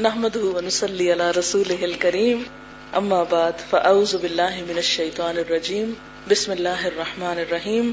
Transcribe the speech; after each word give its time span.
نحمده 0.00 0.40
ونصلي 0.40 1.12
على 1.12 1.30
رسوله 1.30 1.84
الكريم. 1.84 2.42
اما 2.96 3.22
بعد 3.22 3.52
فاعوذ 3.70 4.16
بالله 4.16 4.64
من 4.68 4.78
الشيطان 4.78 5.38
الرجيم. 5.38 5.94
بسم 6.30 6.52
الله 6.52 6.86
الرحمن 6.86 7.38
الرحيم. 7.38 7.92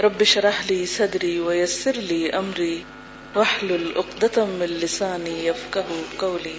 رب 0.00 0.20
اشرح 0.20 0.70
لي 0.70 0.86
صدري 0.86 1.38
ويسر 1.38 1.92
لي 1.92 2.30
امري 2.30 2.82
واحلل 3.34 3.92
عقدة 3.96 4.44
من 4.44 4.66
لساني 4.66 5.46
يفقهوا 5.46 6.02
قولي. 6.16 6.58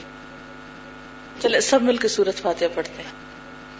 چلے، 1.42 1.60
سب 1.60 1.82
مل 1.82 1.98
کے 1.98 2.08
سورت 2.08 2.42
فاتحہ 2.42 2.68
پڑھتے 2.74 3.04
ہیں. 3.04 3.12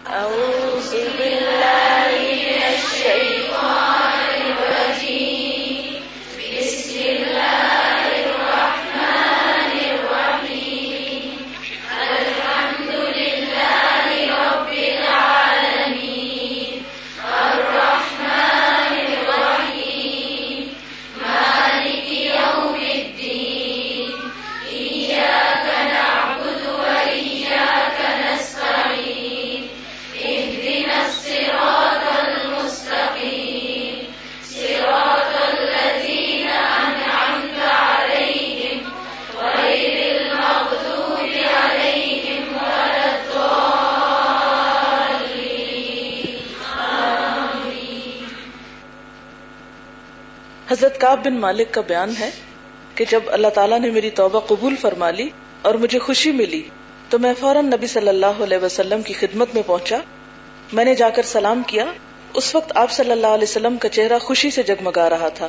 اعوذ 0.06 0.94
باللہ 1.18 2.06
من 2.10 2.62
الشیطان 2.62 3.39
حضرت 50.80 51.00
کعب 51.00 51.24
بن 51.24 51.34
مالک 51.34 51.74
کا 51.74 51.80
بیان 51.80 52.12
ہے 52.20 52.30
کہ 52.94 53.04
جب 53.10 53.20
اللہ 53.26 53.48
تعالیٰ 53.48 53.80
نے 53.80 53.90
میری 53.90 54.10
توبہ 54.10 54.40
قبول 54.40 54.76
فرما 54.76 55.10
لی 55.10 55.28
اور 55.62 55.74
مجھے 55.74 55.98
خوشی 55.98 56.32
ملی، 56.32 56.62
تو 57.08 57.18
میں 57.18 57.32
فوراً 57.40 57.66
نبی 57.66 57.86
صلی 57.86 58.08
اللہ 58.08 58.26
علیہ 58.26 58.58
وسلم 58.58 59.02
کی 59.02 59.12
خدمت 59.12 59.54
میں 59.54 59.62
پہنچا۔ 59.66 59.98
میں 60.72 60.84
نے 60.84 60.94
جا 60.94 61.08
کر 61.08 61.22
سلام 61.22 61.62
کیا۔ 61.66 61.84
اس 62.34 62.54
وقت 62.54 62.72
آپ 62.74 62.90
صلی 62.90 63.12
اللہ 63.12 63.26
علیہ 63.26 63.42
وسلم 63.42 63.76
کا 63.76 63.88
چہرہ 63.88 64.18
خوشی 64.18 64.50
سے 64.50 64.62
جگمگا 64.62 65.10
رہا 65.10 65.28
تھا۔ 65.28 65.48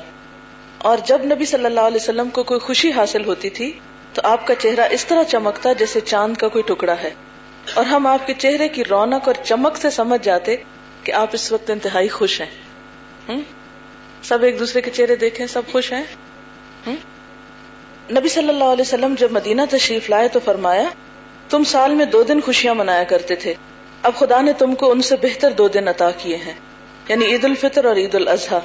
اور 0.77 0.97
جب 1.05 1.21
نبی 1.23 1.45
صلی 1.45 1.65
اللہ 1.65 1.79
علیہ 1.79 2.01
وسلم 2.01 2.29
کو 2.29 2.43
کوئی 2.43 2.59
خوشی 2.59 2.91
حاصل 2.91 3.25
ہوتی 3.25 3.49
تھی، 3.49 3.71
تو 4.13 4.21
آپ 4.23 4.47
کا 4.47 4.55
چہرہ 4.55 4.87
اس 4.91 5.05
طرح 5.05 5.23
چمکتا 5.23 5.73
جیسے 5.73 5.99
چاند 5.99 6.37
کا 6.37 6.47
کوئی 6.47 6.63
ٹکڑا 6.63 6.95
ہے۔ 7.03 7.09
اور 7.73 7.85
ہم 7.85 8.07
آپ 8.07 8.27
کے 8.27 8.33
چہرے 8.37 8.67
کی 8.67 8.83
رونق 8.83 9.27
اور 9.27 9.43
چمک 9.43 9.77
سے 9.77 9.89
سمجھ 9.89 10.25
جاتے 10.25 10.55
کہ 11.03 11.11
آپ 11.11 11.27
اس 11.31 11.51
وقت 11.51 11.69
انتہائی 11.69 12.07
خوش 12.07 12.41
ہیں۔ 12.41 12.49
ہم؟ 13.29 13.41
سب 14.23 14.43
ایک 14.43 14.59
دوسرے 14.59 14.81
کے 14.81 14.91
چہرے 14.91 15.15
دیکھیں، 15.15 15.47
سب 15.47 15.61
خوش 15.71 15.93
ہیں۔ 15.93 16.03
نبی 18.11 18.29
صلی 18.29 18.49
اللہ 18.49 18.63
علیہ 18.63 18.81
وسلم 18.81 19.15
جب 19.19 19.31
مدینہ 19.31 19.61
تشریف 19.69 20.09
لائے 20.09 20.27
تو 20.27 20.39
فرمایا، 20.45 20.83
تم 21.49 21.63
سال 21.63 21.95
میں 21.95 22.05
دو 22.05 22.23
دن 22.23 22.41
خوشیاں 22.41 22.75
منایا 22.75 23.03
کرتے 23.03 23.35
تھے۔ 23.35 23.53
اب 24.01 24.15
خدا 24.15 24.41
نے 24.41 24.53
تم 24.53 24.75
کو 24.75 24.91
ان 24.91 25.01
سے 25.01 25.15
بہتر 25.15 25.51
دو 25.51 25.67
دن 25.67 25.87
عطا 25.87 26.11
کیے 26.17 26.35
ہیں۔ 26.35 26.53
یعنی 27.09 27.25
عید 27.25 27.45
الفطر 27.45 27.85
اور 27.85 27.95
عید 27.95 28.15
الاضحیٰ۔ 28.15 28.59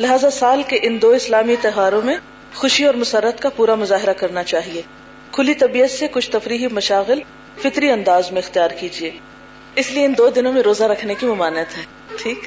لہذا 0.00 0.30
سال 0.30 0.62
کے 0.62 0.78
ان 0.82 1.02
دو 1.02 1.08
اسلامی 1.08 1.56
تہواروں 1.60 2.02
میں 2.02 2.16
خوشی 2.54 2.84
اور 2.84 2.94
مسرت 2.94 3.40
کا 3.40 3.48
پورا 3.48 3.74
مظاہرہ 3.74 4.12
کرنا 4.12 4.42
چاہیے۔ 4.42 4.82
کھلی 5.32 5.54
طبیعت 5.54 5.90
سے 5.90 6.08
کچھ 6.08 6.30
تفریحی 6.30 6.66
مشاغل 6.66 7.20
فطری 7.62 7.90
انداز 7.90 8.32
میں 8.32 8.42
اختیار 8.42 8.70
کیجیے۔ 8.70 9.10
اس 9.76 9.90
لیے 9.90 10.04
ان 10.04 10.14
دو 10.18 10.28
دنوں 10.28 10.52
میں 10.52 10.62
روزہ 10.62 10.84
رکھنے 10.84 11.14
کی 11.14 11.26
ممانت 11.26 11.78
ہے۔ 11.78 11.82
ٹھیک؟ 12.16 12.38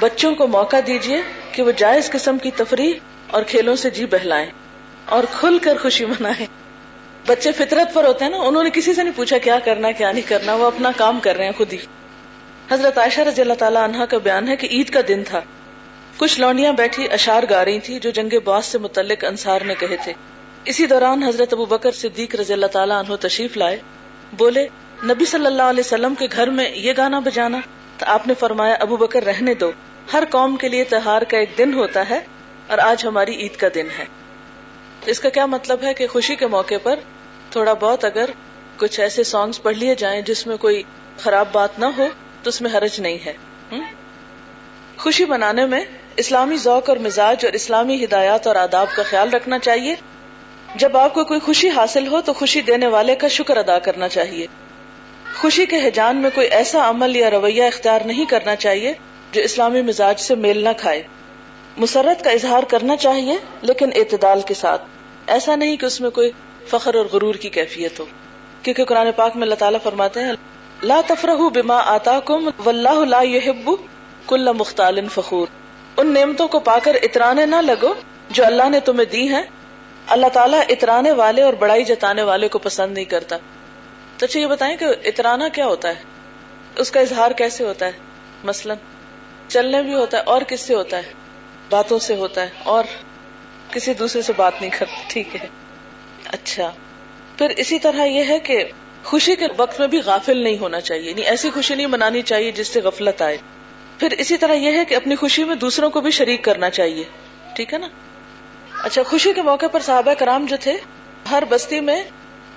بچوں 0.00 0.34
کو 0.34 0.46
موقع 0.46 0.76
دیجیے 0.86 1.22
کہ 1.52 1.62
وہ 1.62 1.72
جائز 1.76 2.10
قسم 2.10 2.38
کی 2.38 2.50
تفریح 2.50 2.92
اور 3.30 3.42
کھیلوں 3.42 3.76
سے 3.76 3.90
جی 3.90 4.06
بہلائیں 4.06 4.50
اور 5.04 5.24
کھل 5.32 5.58
کر 5.58 5.76
خوشی 5.82 6.04
منائیں۔ 6.04 6.46
بچے 7.26 7.52
فطرت 7.52 7.94
پر 7.94 8.04
ہوتے 8.04 8.24
ہیں 8.24 8.32
نا، 8.32 8.38
انہوں 8.38 8.62
نے 8.62 8.70
کسی 8.70 8.94
سے 8.94 9.02
نہیں 9.02 9.16
پوچھا 9.16 9.38
کیا 9.38 9.58
کرنا، 9.64 9.90
کیا 9.90 10.12
نہیں 10.12 10.28
کرنا، 10.28 10.54
وہ 10.54 10.66
اپنا 10.66 10.90
کام 10.96 11.20
کر 11.20 11.36
رہے 11.36 11.44
ہیں 11.44 11.52
خود 11.56 11.72
ہی۔ 11.72 11.78
حضرت 12.70 12.98
عائشہ 12.98 13.20
رضی 13.20 13.42
اللہ 13.42 13.54
تعالیٰ 13.54 13.82
عنہ 13.82 14.04
کا 14.04 14.18
بیان 14.18 14.48
ہے 14.48 14.56
کہ 14.56 14.68
عید 14.70 14.90
کا 14.90 15.00
دن 15.08 15.22
تھا۔ 15.26 15.40
کچھ 16.16 16.40
لونڈیاں 16.40 16.72
بیٹھی 16.72 17.12
اشار 17.12 17.42
گا 17.50 17.64
رہی 17.64 17.80
تھی 17.80 17.98
جو 17.98 18.10
جنگ 18.10 18.34
باس 18.44 18.66
سے 18.66 18.78
متعلق 18.78 19.24
انصار 19.24 19.60
نے 19.60 19.74
کہے 19.78 19.96
تھے۔ 20.04 20.12
اسی 20.64 20.86
دوران 20.86 21.22
حضرت 21.22 21.52
ابو 21.52 21.64
بکر 21.64 21.90
صدیق 21.90 22.34
رضی 22.34 22.52
اللہ 22.52 22.66
تعالیٰ 22.66 22.96
عنہ 22.96 23.16
تشریف 23.16 23.56
لائے۔ 23.56 23.78
بولے، 24.32 24.68
نبی 25.04 25.24
صلی 25.24 25.46
اللہ 25.46 25.62
علیہ 25.62 25.80
وسلم 25.80 26.14
کے 26.14 26.26
گھر 26.32 26.50
میں 26.50 26.70
یہ 26.74 26.92
گانا 26.96 27.18
بجانا، 27.18 27.58
تو 27.98 28.06
آپ 28.08 28.26
نے 28.26 28.34
فرمایا، 28.34 28.74
ابو 28.74 28.96
بکر 28.96 29.24
رہنے 29.24 29.54
دو۔ 29.54 29.72
ہر 30.12 30.24
قوم 30.30 30.56
کے 30.56 30.68
لیے 30.68 30.84
تہوار 30.84 31.22
کا 31.22 31.38
ایک 31.38 31.50
دن 31.58 31.74
ہوتا 31.74 32.08
ہے 32.10 32.20
اور 32.66 32.78
آج 32.78 33.06
ہماری 33.06 33.36
عید 33.36 33.56
کا 33.56 33.68
دن 33.74 33.88
ہے۔ 33.98 34.04
اس 35.06 35.20
کا 35.20 35.28
کیا 35.28 35.46
مطلب 35.46 35.82
ہے 35.82 35.94
کہ 35.94 36.06
خوشی 36.06 36.36
کے 36.36 36.46
موقع 36.46 36.74
پر 36.82 36.98
تھوڑا 37.50 37.72
بہت 37.72 38.04
اگر 38.04 38.30
کچھ 38.76 39.00
ایسے 39.00 39.24
سانگز 39.24 39.62
پڑھ 39.62 39.76
لیے 39.76 39.94
جائیں 39.94 40.20
جس 40.20 40.46
میں 40.46 40.56
کوئی 40.56 40.82
خراب 41.18 41.46
بات 41.52 41.78
نہ 41.78 41.86
ہو، 41.98 42.06
تو 42.42 42.48
اس 42.48 42.60
میں 42.60 42.70
حرج 42.70 43.00
نہیں 43.00 43.18
ہے۔ 43.26 43.32
خوشی 44.96 45.24
منانے 45.24 45.66
میں 45.66 45.84
اسلامی 46.16 46.56
ذوق 46.56 46.88
اور 46.88 46.96
مزاج 46.96 47.44
اور 47.44 47.52
اسلامی 47.52 48.04
ہدایات 48.04 48.46
اور 48.46 48.56
آداب 48.56 48.86
کا 48.94 49.02
خیال 49.02 49.30
رکھنا 49.30 49.58
چاہیے۔ 49.58 49.94
جب 50.74 50.96
آپ 50.96 51.14
کو 51.14 51.24
کوئی 51.24 51.40
خوشی 51.40 51.70
حاصل 51.70 52.06
ہو، 52.06 52.20
تو 52.20 52.32
خوشی 52.32 52.60
دینے 52.60 52.86
والے 52.86 53.14
کا 53.14 53.28
شکر 53.28 53.56
ادا 53.56 53.78
کرنا 53.78 54.08
چاہیے۔ 54.08 54.46
خوشی 55.40 55.66
کے 55.66 55.76
حجان 55.76 56.16
میں 56.16 56.30
کوئی 56.34 56.46
ایسا 56.46 56.90
عمل 56.90 57.16
یا 57.16 57.30
رویہ 57.30 57.64
اختیار 57.64 58.00
نہیں 58.04 58.24
کرنا 58.24 58.56
چاہیے 58.56 58.94
جو 59.32 59.40
اسلامی 59.40 59.82
مزاج 59.82 60.20
سے 60.20 60.34
میل 60.34 60.64
نہ 60.64 60.68
کھائے۔ 60.78 61.02
مسرت 61.76 62.24
کا 62.24 62.30
اظہار 62.30 62.62
کرنا 62.62 62.96
چاہیے، 62.96 63.36
لیکن 63.62 63.90
اعتدال 63.96 64.40
کے 64.40 64.54
ساتھ۔ 64.54 64.82
ایسا 65.26 65.56
نہیں 65.56 65.76
کہ 65.76 65.86
اس 65.86 66.00
میں 66.00 66.10
کوئی 66.10 66.30
فخر 66.68 66.94
اور 66.94 67.06
غرور 67.12 67.34
کی 67.34 67.48
کیفیت 67.48 68.00
ہو۔ 68.00 68.04
کیونکہ 68.62 68.84
قرآن 68.84 69.06
پاک 69.16 69.36
میں 69.36 69.42
اللہ 69.42 69.54
تعالیٰ 69.54 69.80
فرماتے 69.82 70.20
ہیں، 70.20 70.32
لا 70.82 71.00
تفرح 71.06 71.48
بما 71.54 71.80
آتا 71.86 72.20
کم 72.20 72.50
و 72.66 72.68
اللہ 72.68 73.04
لا 73.04 73.22
يحب 73.22 73.70
کل 74.26 74.52
مختال 74.52 75.08
فخور۔ 75.08 75.46
ان 75.96 76.14
نعمتوں 76.14 76.48
کو 76.48 76.60
پا 76.60 76.78
کر 76.82 76.96
اترانے 77.02 77.46
نہ 77.46 77.56
لگو 77.56 77.94
جو 78.30 78.46
اللہ 78.46 78.68
نے 78.68 78.80
تمہیں 78.80 79.04
دی 79.04 79.28
ہیں۔ 79.28 79.42
اللہ 80.06 80.26
تعالیٰ 80.26 80.60
اترانے 80.68 81.12
والے 81.12 81.42
اور 81.42 81.52
بڑائی 81.52 81.84
جتانے 81.84 82.22
والے 82.22 82.48
کو 82.48 82.58
پسند 82.58 82.94
نہیں 82.94 83.04
کرتا۔ 83.04 83.36
تو 84.18 84.26
اچھا 84.26 84.40
یہ 84.40 84.46
بتائیں 84.46 84.76
کہ 84.76 84.86
اترانا 85.04 85.48
کیا 85.48 85.66
ہوتا 85.66 85.88
ہے؟ 85.88 86.02
اس 86.76 86.90
کا 86.90 87.00
اظہار 87.00 87.30
کیسے 87.30 87.64
ہوتا 87.64 87.86
ہے؟ 87.86 87.92
مثلا 88.44 88.74
چلنے 89.48 89.82
بھی 89.82 89.94
ہوتا 89.94 90.16
ہے 90.16 90.22
اور 90.22 90.42
کس 90.42 90.60
سے 90.60 90.74
ہوتا 90.74 90.96
ہے؟ 90.96 91.12
باتوں 91.70 91.98
سے 91.98 92.16
ہوتا 92.16 92.42
ہے 92.42 92.48
اور 92.62 92.84
کسی 93.70 93.94
دوسرے 93.94 94.22
سے 94.22 94.32
بات 94.36 94.52
نہیں 94.60 94.70
کرتا، 94.78 95.02
ٹھیک 95.08 95.36
ہے۔ 95.36 95.46
اچھا۔ 96.32 96.72
پھر 97.38 97.48
اسی 97.48 97.78
طرح 97.78 98.04
یہ 98.04 98.24
ہے 98.28 98.38
کہ 98.38 98.64
خوشی 99.04 99.36
کے 99.36 99.46
وقت 99.56 99.80
میں 99.80 99.88
بھی 99.88 99.98
غافل 99.98 100.38
نہیں 100.38 100.58
ہونا 100.58 100.80
چاہیے 100.80 101.12
نہیں 101.12 101.24
ایسی 101.24 101.50
خوشی 101.50 101.74
نہیں 101.74 101.86
منانی 101.86 102.22
چاہیے 102.22 102.52
جس 102.52 102.68
سے 102.68 102.80
غفلت 102.80 103.22
آئے۔ 103.22 103.36
پھر 103.98 104.08
اسی 104.18 104.36
طرح 104.36 104.52
یہ 104.52 104.72
ہے 104.72 104.84
کہ 104.84 104.94
اپنی 104.94 105.14
خوشی 105.14 105.44
میں 105.44 105.54
دوسروں 105.54 105.90
کو 105.90 106.00
بھی 106.00 106.10
شریک 106.10 106.44
کرنا 106.44 106.70
چاہیے، 106.70 107.04
ٹھیک 107.56 107.72
ہے 107.72 107.78
نا؟ 107.78 107.88
اچھا 108.84 109.02
خوشی 109.02 109.32
کے 109.32 109.42
موقع 109.42 109.66
پر 109.66 109.80
صحابہ 109.80 110.14
کرام 110.14 110.46
جو 110.46 110.56
تھے، 110.60 110.76
ہر 111.30 111.42
بستی 111.48 111.80
میں، 111.80 112.02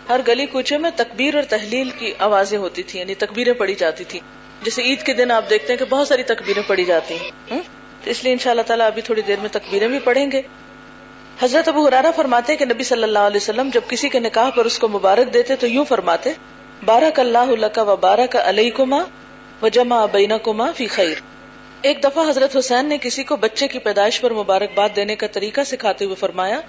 ہر 0.10 0.20
گلی 0.28 0.46
کوچے 0.46 0.78
میں 0.78 0.90
تکبیر 0.96 1.36
اور 1.36 1.44
تحلیل 1.44 1.90
کی 1.90 2.14
آوازیں 2.20 2.58
ہوتی 2.58 2.84
تھی 2.84 3.00
یعنی 3.00 3.16
تکبیریں 3.16 3.54
پڑی 3.54 3.76
جاتی 3.76 4.04
تھی 4.04 4.20
جیسے 4.64 4.82
عید 4.82 5.04
کے 5.04 5.14
دن 5.14 5.32
آپ 5.32 5.50
دیکھتے 5.50 5.74
ہیں 5.74 5.78
کہ 5.80 5.86
بہت 5.90 6.08
ساری 6.08 6.24
تکبیریں 6.24 6.62
پڑی 6.68 6.84
جاتی 6.86 7.16
ہیں 7.16 7.60
تو 8.04 8.10
اس 8.10 8.24
لیے 8.24 8.34
ان 8.34 8.40
شاء 8.40 8.52
اللہ 8.52 8.62
تعالیٰ 8.62 8.86
ابھی 8.88 9.02
تھوڑی 9.02 9.22
دیر 9.22 9.40
میں 9.40 9.50
تکبیریں 9.52 9.88
بھی 9.88 10.00
پڑھیں 10.00 10.32
گے۔ 10.32 10.42
حضرت 11.42 11.68
ابو 11.68 11.88
حرارا 11.88 12.12
فرماتے 12.12 12.56
کہ 12.56 12.66
نبی 12.66 12.84
صلی 12.84 13.04
اللہ 13.04 13.20
علیہ 13.20 13.38
وسلم 13.38 13.70
جب 13.74 13.82
کسی 13.88 14.10
کے 14.10 14.20
نکاح 14.20 14.50
پر 14.50 14.66
اس 14.66 14.80
کو 14.80 14.88
مبارک 14.88 15.34
دیتے 15.34 15.56
تو 15.56 15.68
یوں 15.68 15.86
فرماتے 15.86 16.34
بارک 16.86 17.20
اللہ 17.20 17.68
کا 17.74 17.82
و 17.82 17.96
بارک 17.96 18.36
علیہ 18.44 18.72
کما 18.72 19.04
و 19.62 19.68
جمع 19.68 20.06
بینا 20.06 20.38
کما 20.38 20.72
فی 20.72 20.88
خیر. 20.88 21.18
ایک 21.82 22.04
دفعہ 22.04 22.30
حضرت 22.30 22.56
حسین 22.58 22.86
نے 22.86 22.98
کسی 23.02 23.24
کو 23.24 23.36
بچے 23.36 23.68
کی 23.68 23.80
پیدائش 23.80 24.20
پر 24.22 24.34
مبارکباد 24.34 24.96
دینے 24.96 25.16
کا 25.16 25.28
طریقہ 25.28 25.62
سکھاتے 25.66 26.06
ہوئے 26.06 26.16
فرمایا، 26.16 26.60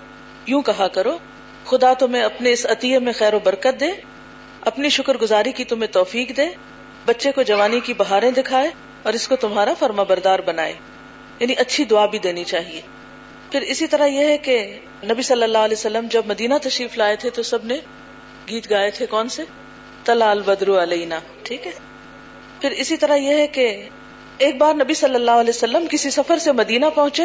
یوں 0.47 0.63
کہا 0.63 0.89
کرو، 0.89 1.17
خدا 1.65 1.93
تمہیں 1.95 2.23
اپنے 2.23 2.53
اس 2.53 2.67
عطیے 2.67 2.99
میں 2.99 3.13
خیر 3.13 3.35
و 3.35 3.39
برکت 3.39 3.81
دے، 3.81 3.91
اپنی 4.61 4.89
شکر 4.89 5.17
گزاری 5.17 5.53
کی 5.53 5.65
تمہیں 5.65 5.93
توفیق 5.93 6.37
دے 6.37 6.47
بچے 7.07 7.33
کو 7.33 7.43
جوانی 7.43 7.81
کی 7.81 7.95
بہاریں 7.95 8.31
دکھائے 8.31 8.71
اور 9.03 9.13
اس 9.13 9.29
کو 9.29 9.37
تمہارا 9.37 9.75
فرما 9.79 10.03
بردار 10.03 10.39
بنائے۔ 10.39 10.75
یعنی 11.41 11.55
اچھی 11.59 11.85
دعا 11.85 12.07
بھی 12.07 12.19
دینی 12.19 12.45
چاہیے۔ 12.45 12.81
پھر 13.53 13.61
اسی 13.61 13.87
طرح 13.87 14.07
یہ 14.07 14.25
ہے 14.25 14.39
کہ 14.39 14.79
نبی 15.05 15.23
صلی 15.23 15.43
اللہ 15.43 15.59
علیہ 15.59 15.77
وسلم 15.79 16.07
جب 16.11 16.23
مدینہ 16.27 16.55
تشریف 16.63 16.99
لائے 16.99 17.17
تھے 17.17 17.31
تو 17.31 17.43
سب 17.43 17.65
نے 17.65 17.77
گیت 18.49 18.71
گائے 18.71 18.91
تھے۔ 18.91 19.07
کون 19.07 19.29
سے؟ 19.29 19.43
تلا 20.05 20.31
البدر 20.31 20.83
علینا۔ 20.83 21.19
ٹھیک 21.43 21.67
ہے۔ 21.67 21.73
پھر 22.61 22.71
اسی 22.71 22.97
طرح 22.97 23.15
یہ 23.15 23.35
ہے 23.35 23.47
کہ 23.47 23.89
ایک 24.39 24.57
بار 24.57 24.75
نبی 24.75 24.95
صلی 24.95 25.15
اللہ 25.15 25.31
علیہ 25.31 25.51
وسلم 25.51 25.87
کسی 25.91 26.11
سفر 26.11 26.39
سے 26.39 26.53
مدینہ 26.53 26.87
پہنچے 26.95 27.23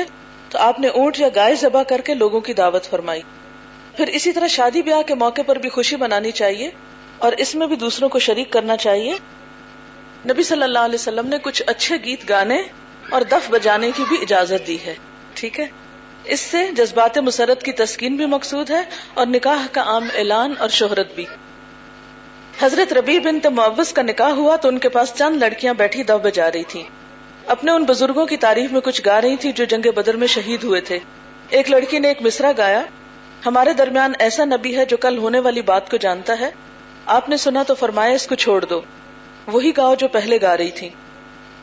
تو 0.50 0.58
آپ 0.58 0.80
نے 0.80 0.88
اونٹ 0.88 1.20
یا 1.20 1.28
گائے 1.36 1.56
ذبح 1.56 1.84
کر 1.84 2.02
کے 2.02 2.14
لوگوں 2.14 2.40
کی 2.40 2.54
دعوت 2.54 2.84
فرمائی۔ 2.84 3.22
پھر 3.98 4.08
اسی 4.08 4.32
طرح 4.32 4.48
شادی 4.48 4.82
بیاہ 4.82 5.02
کے 5.02 5.16
موقع 5.16 5.42
پر 5.46 5.56
بھی 5.56 5.70
خوشی 5.70 5.96
منانی 5.96 6.32
چاہیے 6.32 6.70
اور 7.18 7.32
اس 7.32 7.56
میں 7.56 7.68
بھی 7.68 7.76
دوسروں 7.76 8.10
کو 8.10 8.20
شریک 8.20 8.52
کرنا 8.52 8.78
چاہیے۔ 8.78 9.14
نبی 10.26 10.44
صلی 10.44 10.64
اللہ 10.64 10.80
علیہ 10.80 10.96
وسلم 10.96 11.28
نے 11.28 11.38
کچھ 11.38 11.64
اچھے 11.68 11.98
گیت 12.04 12.30
گانے 12.30 12.62
اور 13.10 13.22
دف 13.22 13.50
بجانے 13.50 13.92
کی 13.96 14.04
بھی 14.10 14.18
اجازت 14.22 14.68
دی 14.68 14.78
ہے۔ 14.86 14.96
ٹھیک 15.34 15.60
ہے؟ 15.60 15.68
اس 16.24 16.40
سے 16.40 16.72
جذبات 16.72 17.18
مسرت 17.18 17.64
کی 17.64 17.72
تسکین 17.72 18.16
بھی 18.16 18.26
مقصود 18.26 18.70
ہے 18.70 18.82
اور 19.14 19.28
نکاح 19.28 19.68
کا 19.72 19.82
عام 19.82 20.08
اعلان 20.16 20.54
اور 20.60 20.70
شہرت 20.70 21.16
بھی۔ 21.16 21.26
حضرت 22.62 22.94
ربی 22.94 23.20
بن 23.20 23.54
معوض 23.54 23.94
کا 23.94 24.02
نکاح 24.02 24.30
ہوا 24.30 24.56
تو 24.56 24.68
ان 24.68 24.78
کے 24.78 24.90
پاس 24.90 25.14
چند 25.16 25.38
لڑکیاں 25.38 25.74
بیٹھی 25.74 26.04
دو 26.04 26.18
بجا 26.18 26.52
رہی 26.52 26.64
تھی 26.64 26.84
اپنے 27.46 27.72
ان 27.72 27.84
بزرگوں 27.84 28.26
کی 28.26 28.38
تعریف 28.38 28.72
میں 28.72 28.82
کچھ 28.82 29.02
گا 29.06 29.22
رہی 29.22 29.36
تھی 29.36 29.52
جو 29.52 29.66
جنگ 29.66 29.92
بدر 29.96 30.16
میں 30.16 30.28
شہید 30.28 30.64
ہوئے 30.64 30.82
تھے۔ 30.82 31.00
ایک 31.50 31.70
لڑکی 31.70 32.00
نے 32.00 32.08
ایک 32.08 32.22
مصرا 32.22 32.52
گایا، 32.58 32.82
ہمارے 33.46 33.74
درمیان 33.74 34.14
ایسا 34.20 34.46
نبی 34.46 34.78
ہے 34.78 34.86
جو 34.86 34.98
کل 34.98 35.18
ہونے 35.18 35.40
والی 35.40 35.62
بات 35.62 35.92
کو 35.92 35.98
جانتا 35.98 36.40
ہے۔ 36.40 36.52
آپ 37.06 37.30
نے 37.30 37.38
سنا 37.38 37.64
تو 37.64 37.76
فرمایا 37.76 38.14
اس 38.14 38.28
کو 38.28 38.36
چھوڑ 38.36 38.66
دو۔ 38.66 38.82
وہی 39.48 39.72
گاؤ 39.78 39.96
جو 39.96 40.08
پہلے 40.08 40.38
گا 40.42 40.58
رہی 40.58 40.72
تھی 40.72 40.90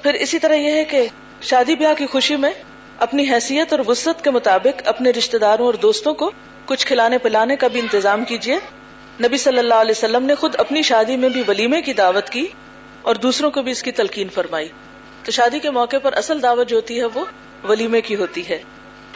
پھر 0.02 0.14
اسی 0.14 0.38
طرح 0.38 0.54
یہ 0.54 0.72
ہے 0.72 0.84
کہ 0.84 1.06
شادی 1.42 1.74
بیاہ 1.74 1.94
کی 1.94 2.06
خوشی 2.06 2.36
میں 2.36 2.50
اپنی 2.98 3.30
حیثیت 3.30 3.72
اور 3.72 3.80
وسط 3.88 4.24
کے 4.24 4.30
مطابق 4.30 4.82
اپنے 4.84 5.10
رشتے 5.10 5.38
داروں 5.38 5.66
اور 5.66 5.74
دوستوں 5.74 6.14
کو 6.14 6.30
کچھ 6.64 6.86
کھلانے 6.86 7.18
پلانے 7.18 7.56
کا 7.56 7.68
بھی 7.68 7.80
انتظام 7.80 8.24
کیجیے۔ 8.24 8.58
نبی 9.20 9.36
صلی 9.36 9.58
اللہ 9.58 9.74
علیہ 9.74 9.94
وسلم 9.96 10.24
نے 10.24 10.34
خود 10.34 10.54
اپنی 10.58 10.82
شادی 10.82 11.16
میں 11.16 11.28
بھی 11.28 11.42
ولیمے 11.48 11.82
کی 11.82 11.92
دعوت 11.92 12.28
کی 12.28 12.46
اور 13.02 13.14
دوسروں 13.14 13.50
کو 13.50 13.62
بھی 13.62 13.72
اس 13.72 13.82
کی 13.82 13.92
تلقین 13.92 14.28
فرمائی۔ 14.28 14.68
تو 15.24 15.32
شادی 15.32 15.58
کے 15.58 15.70
موقع 15.70 15.96
پر 16.02 16.12
اصل 16.12 16.42
دعوت 16.42 16.68
جو 16.68 16.76
ہوتی 16.76 17.00
ہے 17.00 17.04
وہ 17.04 17.24
ولیمے 17.68 18.00
کی 18.00 18.16
ہوتی 18.16 18.48
ہے۔ 18.48 18.62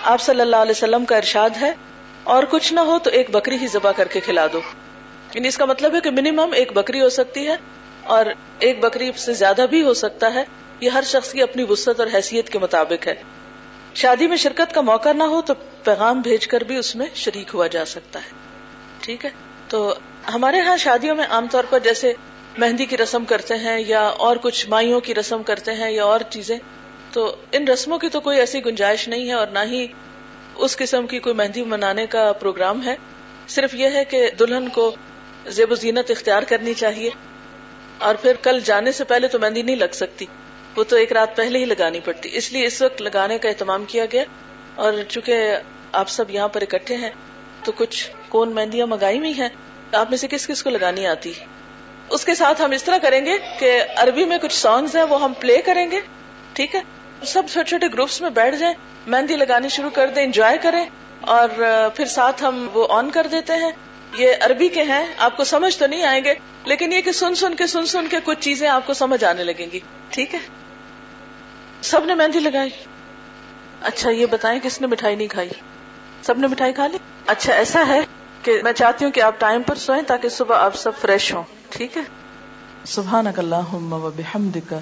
آپ 0.05 0.21
صلی 0.21 0.41
اللہ 0.41 0.57
علیہ 0.57 0.77
وسلم 0.77 1.05
کا 1.05 1.17
ارشاد 1.17 1.51
ہے، 1.61 1.73
اور 2.25 2.45
کچھ 2.51 2.73
نہ 2.73 2.81
ہو 2.81 2.99
تو 2.99 3.11
ایک 3.11 3.31
بکری 3.31 3.57
ہی 3.57 3.67
ذبح 3.67 3.93
کر 3.93 4.09
کے 4.09 4.21
کھلا 4.21 4.47
دو۔ 4.53 4.61
یعنی 5.35 5.49
اس 5.49 5.59
کا 5.59 5.65
مطلب 5.65 5.95
ہے 5.95 6.01
کہ 6.01 6.11
منیمم 6.11 6.53
ایک 6.53 6.73
بکری 6.73 7.01
ہو 7.01 7.09
سکتی 7.09 7.49
ہے۔ 7.49 7.57
اور 8.09 8.27
ایک 8.59 8.81
بکری 8.81 9.11
سے 9.17 9.33
زیادہ 9.33 9.67
بھی 9.71 9.83
ہو 9.83 9.95
سکتا 9.95 10.35
ہے، 10.35 10.45
یہ 10.81 10.91
ہر 10.91 11.03
شخص 11.05 11.33
کی 11.33 11.43
اپنی 11.43 11.63
وسط 11.69 12.01
اور 12.01 12.09
حیثیت 12.15 12.51
کے 12.51 12.59
مطابق 12.59 13.07
ہے۔ 13.07 13.15
شادی 13.95 14.27
میں 14.27 14.37
شرکت 14.37 14.75
کا 14.75 14.81
موقع 14.81 15.13
نہ 15.13 15.23
ہو 15.23 15.43
تو 15.43 15.55
پیغام 15.85 16.21
بھیج 16.21 16.47
کر 16.47 16.61
بھی 16.61 16.77
اس 16.77 16.97
میں 16.97 17.07
شریک 17.15 17.55
ہوا 17.55 17.67
جا 17.67 17.85
سکتا 17.85 18.19
ہے۔ 18.19 18.31
ٹھیک 19.01 19.25
ہے؟ 19.25 19.31
تو 19.69 19.95
ہمارے 20.35 20.61
ہاں 20.61 20.77
شادیوں 20.77 21.17
میں 21.17 21.25
عام 21.25 21.47
طور 21.51 21.65
پر 21.71 21.79
جیسے 21.79 22.13
مہندی 22.59 22.85
کی 22.85 22.97
رسم 22.97 23.25
کرتے 23.25 23.55
ہیں 23.55 23.85
یا 23.87 24.01
اور 24.01 24.37
کچھ 24.43 24.69
مائیوں 24.69 25.01
کی 25.01 25.15
رسم 25.15 25.43
کرتے 25.43 25.75
ہیں 25.75 25.91
یا 25.91 26.05
اور 26.05 26.21
چیزیں، 26.31 26.59
تو 27.13 27.37
ان 27.53 27.69
رسموں 27.69 27.99
کی 27.99 28.09
تو 28.09 28.21
کوئی 28.21 28.39
ایسی 28.39 28.65
گنجائش 28.65 29.09
نہیں 29.09 29.29
ہے 29.29 29.33
اور 29.33 29.47
نہ 29.47 29.59
ہی 29.65 29.87
اس 30.55 30.77
قسم 30.77 31.07
کی 31.07 31.19
کوئی 31.19 31.35
مہندی 31.35 31.63
منانے 31.63 32.07
کا 32.07 32.33
پروگرام 32.33 32.85
ہے۔ 32.85 32.97
صرف 33.49 33.75
یہ 33.75 33.89
ہے 33.89 34.05
کہ 34.05 34.31
دلہن 34.39 34.69
کو 34.69 34.95
زیب 35.47 35.73
و 35.73 35.75
زینت 35.75 36.11
اختیار 36.11 36.43
کرنی 36.43 36.75
چاہیے۔ 36.75 37.11
اور 37.99 38.15
پھر 38.15 38.33
کل 38.43 38.61
جانے 38.61 38.93
سے 38.93 39.05
پہلے 39.05 39.29
تو 39.29 39.39
مہندی 39.39 39.63
نہیں 39.63 39.77
لگ 39.77 39.93
سکتی۔ 39.93 40.27
وہ 40.77 40.85
تو 40.85 40.97
ایک 40.97 41.13
رات 41.13 41.37
پہلے 41.37 41.59
ہی 41.59 41.65
لگانی 41.65 42.01
پڑتی۔ 42.01 42.29
اس 42.33 42.53
لیے 42.53 42.67
اس 42.67 42.83
وقت 42.83 43.03
لگانے 43.03 43.39
کا 43.39 43.49
اہتمام 43.49 43.85
کیا 43.85 44.05
گیا۔ 44.13 44.25
اور 44.75 44.93
چونکہ 45.09 45.57
آپ 45.93 46.09
سب 46.09 46.31
یہاں 46.31 46.49
پر 46.49 46.63
اکٹھے 46.63 46.97
ہیں، 46.97 47.11
تو 47.65 47.73
کچھ 47.73 48.11
کون 48.29 48.55
مہندیاں 48.55 48.87
منگائی 48.87 49.19
ہوئی 49.19 49.33
ہیں؟ 49.33 49.49
آپ 49.93 50.09
میں 50.09 50.19
سے 50.19 50.29
کس 50.29 50.47
کس 50.47 50.63
کو 50.63 50.71
لگانی 50.71 51.07
آتی؟ 51.07 51.33
اس 52.11 52.25
کے 52.25 52.35
ساتھ 52.35 52.63
ہم 52.63 52.71
اس 52.71 52.85
طرح 52.85 52.99
کریں 52.99 53.27
گے 53.27 53.33
کہ 53.59 53.83
عربی 53.97 54.25
میں 54.25 54.39
کچھ 54.39 54.55
سانگز 54.55 54.97
ہیں، 54.97 55.03
وہ 55.03 55.23
ہم 55.23 55.33
پلے 55.41 55.63
کریں 55.63 55.91
گے۔ 55.91 56.01
ٹھیک 56.53 56.75
ہے؟ 56.75 56.81
سب 57.27 57.43
چھوٹے 57.53 57.69
چھوٹے 57.69 57.87
گروپس 57.87 58.21
میں 58.21 58.31
بیٹھ 58.31 58.57
جائیں، 58.57 58.75
مہندی 59.07 59.37
لگانی 59.37 59.69
شروع 59.69 59.91
کر 59.91 60.07
دیں 60.07 60.25
انجوائے 60.25 60.59
کریں 60.59 60.87
اور 61.21 61.49
پھر 61.95 62.05
ساتھ 62.05 62.43
ہم 62.45 62.69
وہ 62.73 62.87
آن 62.91 63.11
کر 63.11 63.27
دیتے 63.27 63.53
ہیں۔ 63.53 63.73
یہ 64.15 64.33
عربی 64.41 64.69
کے 64.69 64.83
ہیں، 64.83 65.07
آپ 65.19 65.37
کو 65.37 65.45
سمجھ 65.45 65.79
تو 65.79 65.87
نہیں 65.87 66.05
آئیں 66.05 66.25
گے، 66.25 66.35
لیکن 66.65 66.93
یہ 66.93 67.01
کہ 67.01 67.13
سن 67.13 67.35
سن 67.35 67.55
کے 67.55 67.67
سن 67.67 67.87
سن 67.87 68.07
کے 68.11 68.17
کچھ 68.25 68.41
چیزیں 68.41 68.69
آپ 68.69 68.87
کو 68.87 68.95
سمجھ 68.95 69.25
آنے 69.25 69.45
لگیں 69.45 69.67
گی۔ 69.73 69.81
ٹھیک 70.09 70.35
ہے؟ 70.35 70.39
سب 71.83 72.05
نے 72.05 72.15
مہندی 72.15 72.39
لگائی۔ 72.39 72.71
اچھا 73.83 74.11
یہ 74.11 74.27
بتائیں 74.27 74.61
کس 74.63 74.81
نے 74.81 74.87
مٹھائی 74.87 75.17
نہیں 75.17 75.29
کھائی؟ 75.29 75.49
سب 76.23 76.39
نے 76.39 76.47
مٹھائی 76.47 76.73
کھا 76.73 76.87
لی؟ 76.87 76.99
اچھا 77.27 77.53
ایسا 77.53 77.83
ہے 77.89 78.01
کہ 78.43 78.61
میں 78.63 78.73
چاہتی 78.73 79.05
ہوں 79.05 79.13
کہ 79.13 79.21
آپ 79.21 79.41
ٹائم 79.41 79.63
پر 79.63 79.75
سوئیں 79.75 80.03
تاکہ 80.03 80.29
صبح 80.29 80.57
آپ 80.57 80.77
سب 80.77 80.91
فریش 81.01 81.35
ہوں۔ 81.35 81.43
ٹھیک 81.69 81.97
ہے؟ 81.97 82.03
سبحانک 82.85 83.39
اللہم 83.39 83.93
و 83.93 84.11
بحمدک، 84.17 84.75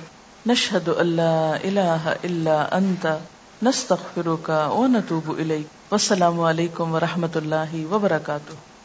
نشہد 0.46 0.88
اللہ 0.96 1.52
الہ 1.64 2.14
الا 2.24 2.68
انت، 2.72 3.06
نستغفرک 3.62 4.50
و 4.66 4.86
نتوب 4.86 5.38
الیک۔ 5.38 5.66
والسلام 5.92 6.40
علیکم 6.40 6.94
و 6.94 7.00
رحمت 7.00 7.36
اللہ 7.36 7.84
وبرکاتہ۔ 7.90 8.75